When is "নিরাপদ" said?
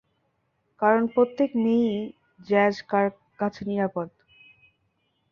3.65-4.07